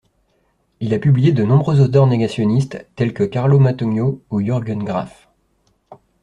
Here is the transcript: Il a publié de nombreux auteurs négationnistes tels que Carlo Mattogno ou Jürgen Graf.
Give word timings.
Il 0.79 0.95
a 0.95 0.97
publié 0.97 1.31
de 1.31 1.43
nombreux 1.43 1.79
auteurs 1.79 2.07
négationnistes 2.07 2.87
tels 2.95 3.13
que 3.13 3.21
Carlo 3.23 3.59
Mattogno 3.59 4.23
ou 4.31 4.41
Jürgen 4.41 4.83
Graf. 4.83 5.29